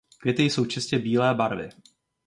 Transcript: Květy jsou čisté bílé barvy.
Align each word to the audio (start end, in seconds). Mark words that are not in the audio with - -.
Květy 0.19 0.43
jsou 0.43 0.65
čisté 0.65 0.99
bílé 0.99 1.33
barvy. 1.35 1.69